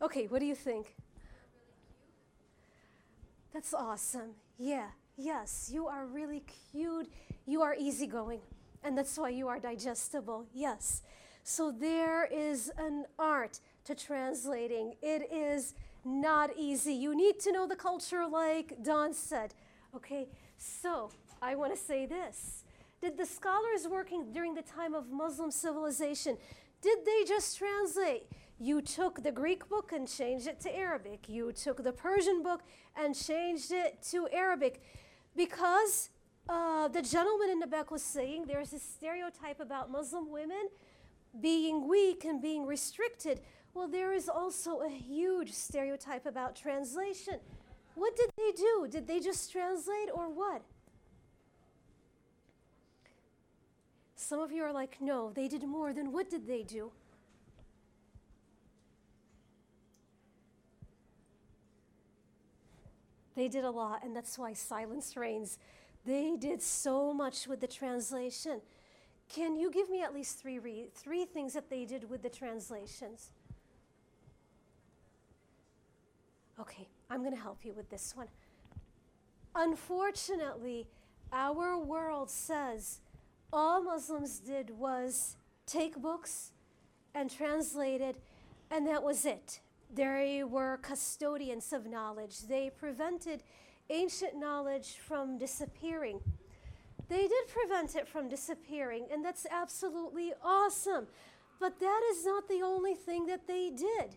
[0.03, 0.97] Okay, what do you think?
[3.55, 4.35] That's awesome.
[4.59, 6.43] Yeah, yes, you are really
[6.73, 7.09] cute.
[7.47, 8.41] You are easygoing.
[8.83, 10.47] And that's why you are digestible.
[10.53, 11.03] Yes.
[11.45, 14.95] So there is an art to translating.
[15.01, 16.95] It is not easy.
[16.95, 19.55] You need to know the culture, like Don said.
[19.95, 21.11] Okay, so
[21.41, 22.65] I want to say this.
[23.01, 26.39] Did the scholars working during the time of Muslim civilization,
[26.81, 28.27] did they just translate?
[28.59, 31.29] You took the Greek book and changed it to Arabic.
[31.29, 32.63] You took the Persian book
[32.97, 34.81] and changed it to Arabic.
[35.35, 36.11] Because
[36.49, 40.69] uh, the gentleman in the back was saying there's this stereotype about Muslim women
[41.41, 43.41] being weak and being restricted.
[43.75, 47.41] Well, there is also a huge stereotype about translation.
[47.95, 48.87] What did they do?
[48.91, 50.63] Did they just translate or what?
[54.15, 55.93] Some of you are like, no, they did more.
[55.93, 56.93] than what did they do?
[63.35, 65.59] They did a lot, and that's why silence reigns.
[66.05, 68.61] They did so much with the translation.
[69.29, 72.29] Can you give me at least three, re- three things that they did with the
[72.29, 73.31] translations?
[76.63, 78.29] Okay, I'm going to help you with this one.
[79.57, 80.87] Unfortunately,
[81.33, 83.01] our world says
[83.53, 85.37] all Muslims did was
[85.67, 86.53] take books
[87.17, 88.17] and translate it,
[88.71, 89.59] and that was it.
[89.93, 92.43] They were custodians of knowledge.
[92.43, 93.43] They prevented
[93.91, 96.21] ancient knowledge from disappearing.
[97.09, 101.09] They did prevent it from disappearing, and that's absolutely awesome.
[101.59, 104.15] But that is not the only thing that they did.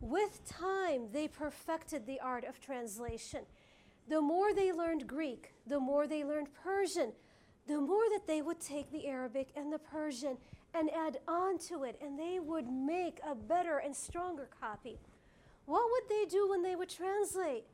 [0.00, 3.40] With time, they perfected the art of translation.
[4.08, 7.12] The more they learned Greek, the more they learned Persian,
[7.66, 10.38] the more that they would take the Arabic and the Persian
[10.72, 14.98] and add on to it, and they would make a better and stronger copy.
[15.66, 17.64] What would they do when they would translate?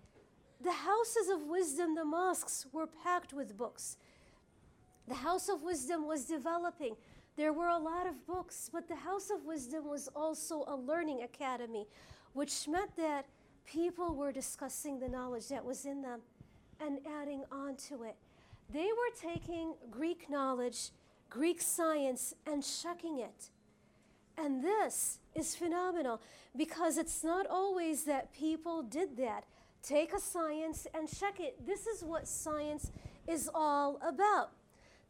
[0.61, 3.97] The houses of wisdom, the mosques, were packed with books.
[5.07, 6.97] The house of wisdom was developing.
[7.37, 11.23] There were a lot of books, but the house of wisdom was also a learning
[11.23, 11.87] academy,
[12.33, 13.27] which meant that
[13.67, 16.21] people were discussing the knowledge that was in them
[16.81, 18.15] and adding on to it.
[18.73, 20.91] They were taking Greek knowledge,
[21.29, 23.51] Greek science, and checking it.
[24.37, 26.21] And this is phenomenal
[26.57, 29.45] because it's not always that people did that.
[29.83, 31.67] Take a science and check it.
[31.67, 32.91] This is what science
[33.29, 34.51] is all about.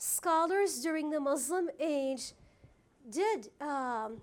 [0.04, 2.34] Scholars during the Muslim age
[3.10, 4.20] did um,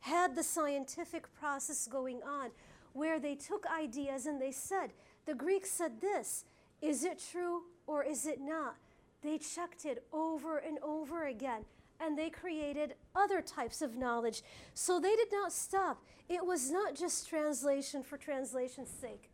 [0.00, 2.50] had the scientific process going on
[2.92, 4.92] where they took ideas and they said,
[5.24, 6.44] the Greeks said this,
[6.80, 8.74] is it true or is it not?
[9.22, 11.64] They checked it over and over again
[12.00, 14.42] and they created other types of knowledge.
[14.74, 16.02] So they did not stop.
[16.28, 19.30] It was not just translation for translation's sake.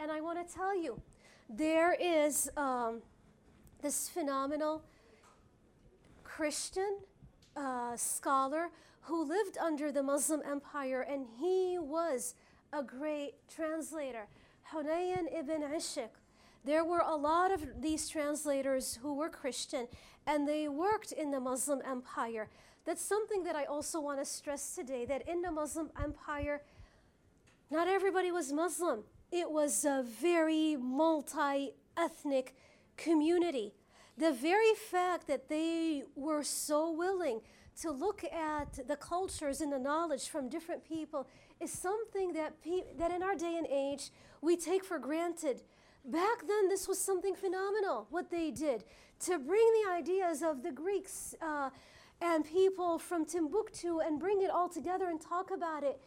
[0.00, 1.00] And I want to tell you,
[1.48, 3.02] there is um,
[3.80, 4.82] this phenomenal
[6.38, 6.98] Christian
[7.56, 8.70] uh, scholar
[9.00, 12.36] who lived under the Muslim Empire, and he was
[12.72, 14.28] a great translator.
[14.72, 16.10] Hunayn ibn Ishaq.
[16.64, 19.88] There were a lot of these translators who were Christian,
[20.28, 22.48] and they worked in the Muslim Empire.
[22.84, 26.62] That's something that I also want to stress today that in the Muslim Empire,
[27.68, 29.02] not everybody was Muslim.
[29.32, 32.54] It was a very multi ethnic
[32.96, 33.72] community.
[34.18, 37.40] The very fact that they were so willing
[37.82, 41.28] to look at the cultures and the knowledge from different people
[41.60, 44.10] is something that, pe- that in our day and age
[44.42, 45.62] we take for granted.
[46.04, 48.82] Back then, this was something phenomenal, what they did
[49.20, 51.70] to bring the ideas of the Greeks uh,
[52.20, 56.00] and people from Timbuktu and bring it all together and talk about it.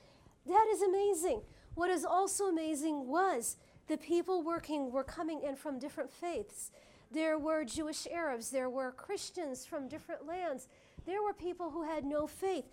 [0.46, 1.44] That is amazing.
[1.76, 3.56] What is also amazing was
[3.88, 6.72] the people working were coming in from different faiths.
[7.12, 10.68] There were Jewish Arabs, there were Christians from different lands,
[11.06, 12.66] there were people who had no faith.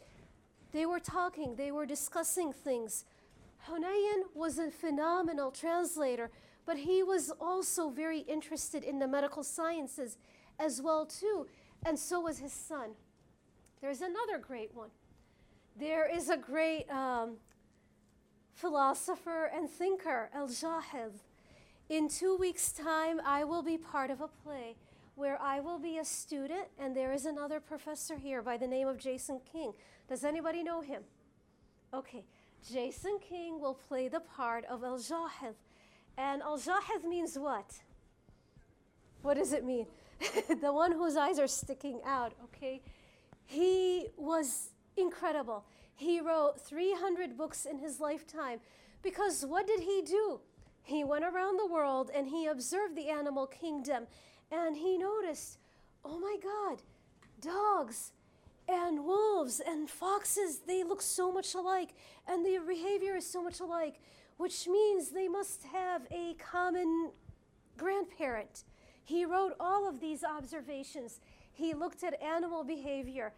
[0.72, 3.04] They were talking, they were discussing things.
[3.68, 6.30] Hunayn was a phenomenal translator,
[6.66, 10.18] but he was also very interested in the medical sciences
[10.58, 11.46] as well too,
[11.84, 12.90] and so was his son.
[13.80, 14.90] There's another great one.
[15.78, 17.36] There is a great um,
[18.54, 21.12] philosopher and thinker, Al Jahiz.
[21.88, 24.76] In two weeks' time, I will be part of a play
[25.14, 28.86] where I will be a student, and there is another professor here by the name
[28.86, 29.72] of Jason King.
[30.06, 31.02] Does anybody know him?
[31.94, 32.26] Okay,
[32.70, 35.54] Jason King will play the part of Al Jahiz.
[36.18, 37.80] And Al Jahiz means what?
[39.22, 39.86] What does it mean?
[40.60, 42.82] the one whose eyes are sticking out, okay?
[43.46, 45.64] He was incredible.
[45.94, 48.60] He wrote 300 books in his lifetime
[49.02, 50.40] because what did he do?
[50.88, 54.06] He went around the world and he observed the animal kingdom
[54.50, 55.58] and he noticed,
[56.02, 56.80] oh my God,
[57.42, 58.12] dogs
[58.66, 61.90] and wolves and foxes, they look so much alike
[62.26, 64.00] and their behavior is so much alike,
[64.38, 67.10] which means they must have a common
[67.76, 68.64] grandparent.
[69.04, 71.20] He wrote all of these observations.
[71.52, 73.34] He looked at animal behavior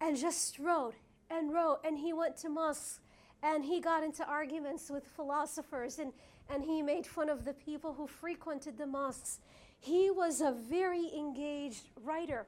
[0.00, 0.94] and just wrote
[1.28, 1.80] and wrote.
[1.84, 3.00] And he went to mosques
[3.42, 6.14] and he got into arguments with philosophers and,
[6.48, 9.40] and he made fun of the people who frequented the mosques.
[9.78, 12.46] He was a very engaged writer.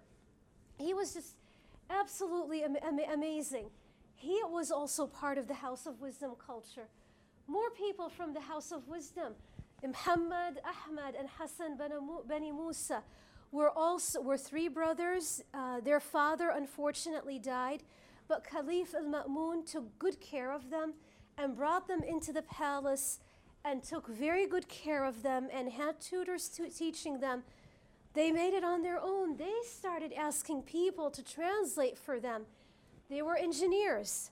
[0.78, 1.34] He was just
[1.90, 3.70] absolutely am- am- amazing.
[4.14, 6.88] He was also part of the House of Wisdom culture.
[7.46, 9.34] More people from the House of Wisdom,
[9.82, 11.92] Muhammad, Ahmad, and Hassan ben
[12.42, 13.02] Musa,
[13.52, 15.42] were also were three brothers.
[15.54, 17.82] Uh, their father unfortunately died,
[18.26, 20.94] but Caliph al-Ma'mun took good care of them
[21.38, 23.20] and brought them into the palace
[23.64, 27.42] and took very good care of them and had tutors to teaching them.
[28.14, 29.36] They made it on their own.
[29.36, 32.46] They started asking people to translate for them.
[33.08, 34.30] They were engineers.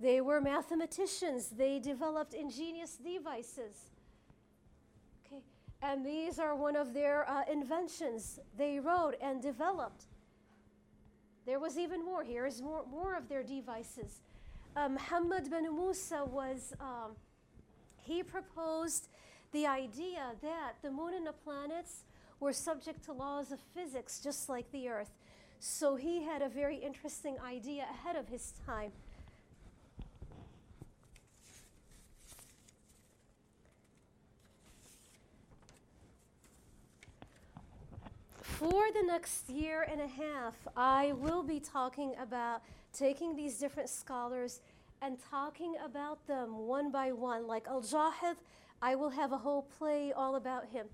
[0.00, 1.48] They were mathematicians.
[1.50, 3.90] They developed ingenious devices.
[5.26, 5.42] Okay.
[5.82, 10.04] And these are one of their uh, inventions they wrote and developed.
[11.46, 12.24] There was even more.
[12.24, 14.20] Here is more, more of their devices.
[14.74, 17.12] Um, Muhammad bin Musa was, um,
[18.06, 19.08] he proposed
[19.52, 22.04] the idea that the moon and the planets
[22.40, 25.10] were subject to laws of physics just like the earth.
[25.58, 28.92] So he had a very interesting idea ahead of his time.
[38.42, 43.90] For the next year and a half, I will be talking about taking these different
[43.90, 44.60] scholars
[45.02, 47.46] and talking about them one by one.
[47.46, 48.36] Like Al Jahid,
[48.82, 50.86] I will have a whole play all about him.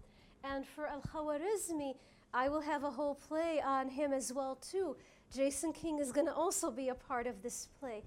[0.45, 1.95] And for Al Khawarizmi,
[2.35, 4.97] I will have a whole play on him as well too.
[5.35, 8.03] Jason King is going to also be a part of this play.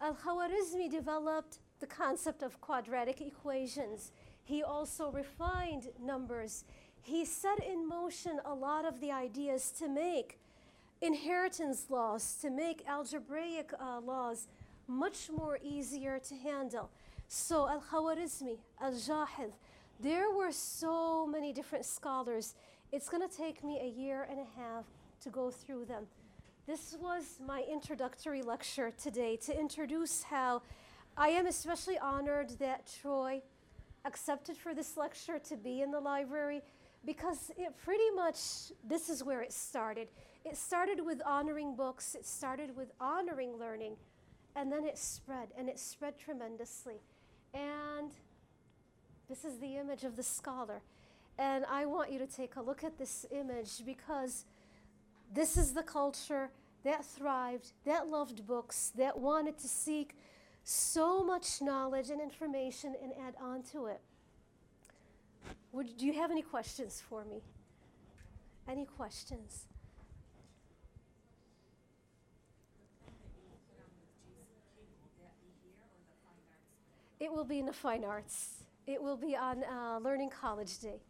[0.00, 4.12] Al Khawarizmi developed the concept of quadratic equations.
[4.44, 6.64] He also refined numbers.
[7.02, 10.38] He set in motion a lot of the ideas to make
[11.00, 14.46] inheritance laws, to make algebraic uh, laws
[14.86, 16.90] much more easier to handle.
[17.28, 19.52] So Al Khawarizmi, Al Jahid,
[20.00, 22.54] there were so many different scholars.
[22.92, 24.84] It's going to take me a year and a half
[25.22, 26.06] to go through them.
[26.66, 30.62] This was my introductory lecture today to introduce how
[31.16, 33.42] I am especially honored that Troy
[34.04, 36.62] accepted for this lecture to be in the library
[37.04, 40.08] because it pretty much this is where it started.
[40.44, 43.96] It started with honoring books, it started with honoring learning,
[44.56, 47.00] and then it spread, and it spread tremendously.
[47.52, 48.10] And
[49.28, 50.82] this is the image of the scholar.
[51.38, 54.44] And I want you to take a look at this image because
[55.32, 56.50] this is the culture
[56.84, 60.16] that thrived, that loved books, that wanted to seek
[60.62, 64.00] so much knowledge and information and add on to it.
[65.72, 67.42] Would, do you have any questions for me?
[68.68, 69.66] Any questions?
[77.24, 78.64] It will be in the fine arts.
[78.86, 81.00] It will be on uh, Learning College Day.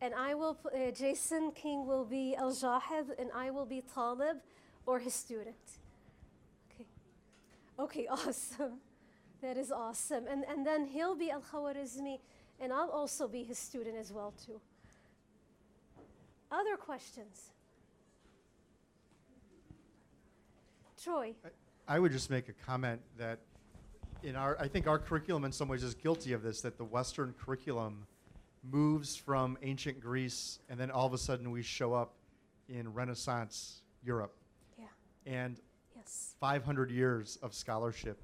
[0.00, 4.38] And I will, uh, Jason King will be Al Jahid, and I will be Talib
[4.84, 5.64] or his student.
[6.72, 6.86] Okay.
[7.78, 8.80] Okay, awesome.
[9.42, 10.26] That is awesome.
[10.28, 12.18] And, and then he'll be Al Khawarizmi,
[12.58, 14.60] and I'll also be his student as well, too.
[16.50, 17.52] Other questions?
[21.00, 21.32] Troy.
[21.86, 23.38] I would just make a comment that
[24.24, 26.84] in our, I think our curriculum in some ways is guilty of this, that the
[26.84, 28.06] Western curriculum
[28.62, 32.14] moves from ancient Greece and then all of a sudden we show up
[32.68, 34.34] in Renaissance Europe.
[34.78, 34.86] Yeah.
[35.26, 35.60] And
[35.94, 36.34] yes.
[36.40, 38.22] 500 years of scholarship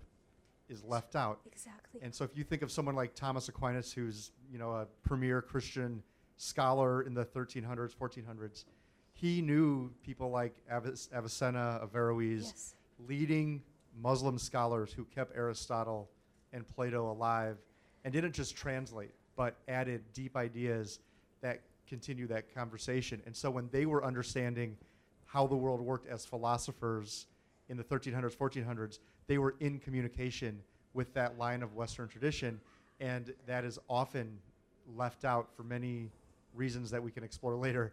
[0.70, 1.40] is left out.
[1.52, 2.00] Exactly.
[2.02, 5.42] And so if you think of someone like Thomas Aquinas, who's, you know, a premier
[5.42, 6.02] Christian
[6.38, 8.64] scholar in the 1300s, 1400s,
[9.12, 12.74] he knew people like Avicenna, Averroes, yes.
[13.06, 13.62] leading
[13.98, 16.10] Muslim scholars who kept Aristotle
[16.52, 17.56] and Plato alive
[18.04, 21.00] and didn't just translate, but added deep ideas
[21.40, 23.22] that continue that conversation.
[23.26, 24.76] And so when they were understanding
[25.26, 27.26] how the world worked as philosophers
[27.68, 30.60] in the 1300s, 1400s, they were in communication
[30.92, 32.60] with that line of Western tradition.
[33.00, 34.38] And that is often
[34.96, 36.10] left out for many
[36.54, 37.92] reasons that we can explore later.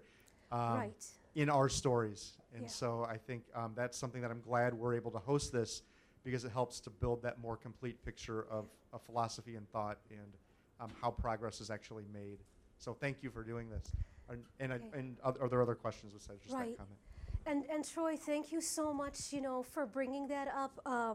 [0.51, 1.05] Um, right.
[1.37, 2.35] In our stories.
[2.51, 2.67] And yeah.
[2.67, 5.83] so I think um, that's something that I'm glad we're able to host this
[6.23, 10.33] because it helps to build that more complete picture of, of philosophy and thought and
[10.79, 12.39] um, how progress is actually made.
[12.79, 13.91] So thank you for doing this.
[14.29, 14.83] And, and, Okay.
[14.95, 16.71] I, and other, are there other questions besides just Right.
[16.71, 16.97] that comment?
[17.45, 20.81] And, and Troy, thank you so much, you know, for bringing that up.
[20.87, 21.13] Uh,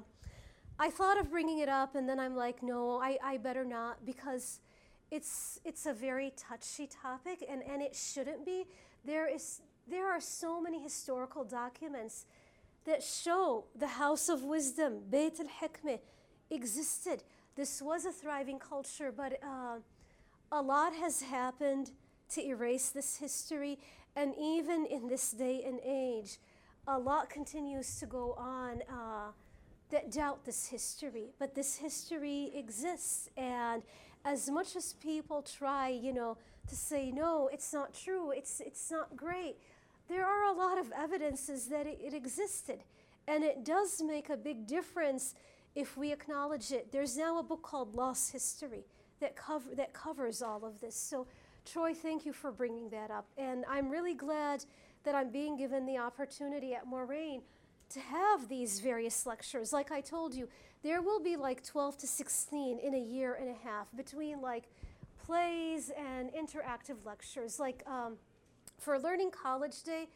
[0.79, 4.07] I thought of bringing it up, and then I'm like, no, I, I better not
[4.07, 4.61] because
[5.11, 8.67] it's it's a very touchy topic, and, and it shouldn't be.
[9.05, 9.61] There is
[9.93, 12.25] there are so many historical documents
[12.87, 16.01] that show the House of Wisdom, Beit al Hikmah,
[16.51, 17.23] existed.
[17.57, 19.77] This was a thriving culture, but uh,
[20.51, 21.91] a lot has happened
[22.31, 23.79] to erase this history.
[24.17, 26.39] And even in this day and age,
[26.87, 29.33] a lot continues to go on uh,
[29.91, 31.27] that doubt this history.
[31.39, 33.29] But this history exists.
[33.37, 33.83] And
[34.25, 36.39] as much as people try, you know,
[36.69, 39.57] to say, no, it's not true, it's, it's not great,
[40.13, 42.81] there are a lot of evidences that it, it existed.
[43.27, 45.35] And it does make a big difference
[45.75, 46.93] if we acknowledge it.
[46.93, 48.85] There's now a book called Lost History
[49.21, 50.95] that, cover, that covers all of this.
[50.95, 51.27] So,
[51.65, 53.27] Troy, thank you for bringing that up.
[53.39, 54.65] And I'm really glad
[55.05, 57.43] that I'm being given the opportunity at Moraine
[57.91, 59.73] to have these various lectures.
[59.73, 60.49] Like I told you,
[60.83, 64.65] there will be like 12 to 16 in a year and a half between like
[65.25, 67.61] plays and interactive lectures.
[67.61, 68.17] Like um,
[68.83, 70.09] for Learning College Day,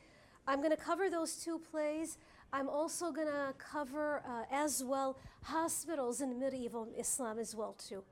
[0.46, 2.18] I'm going to cover those two plays.
[2.52, 8.02] I'm also going to cover uh, as well hospitals in medieval Islam as well too.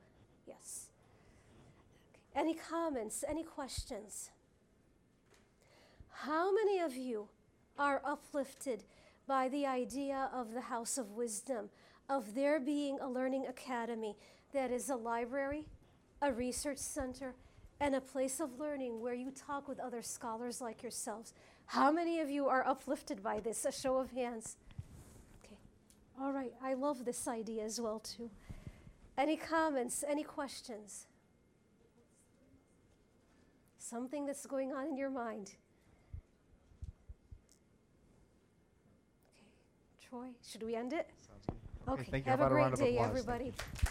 [0.47, 0.91] Yes.
[2.35, 3.25] Any comments?
[3.29, 4.31] Any questions?
[6.11, 7.29] How many of you
[7.79, 8.85] are uplifted
[9.27, 11.71] by the idea of the House of Wisdom,
[12.09, 14.17] of there being a learning academy
[14.53, 15.65] that is a library,
[16.23, 17.35] a research center,
[17.85, 21.35] and a place of learning where you talk with other scholars like yourselves?
[21.67, 23.67] How many of you are uplifted by this?
[23.67, 24.57] A show of hands.
[25.45, 25.59] Okay.
[26.19, 26.53] All right.
[26.63, 28.31] I love this idea as well too.
[29.19, 30.03] Any comments?
[30.09, 31.07] Any questions?
[33.79, 35.53] Something that's going on in your mind.
[39.37, 40.09] Okay.
[40.09, 41.11] Troy, should we end it?
[41.27, 41.93] Sounds good.
[41.93, 42.11] Okay.
[42.11, 42.25] thank.
[42.25, 43.13] Have How a about a round great day, applause?
[43.13, 43.45] Thank everybody.
[43.45, 43.91] you.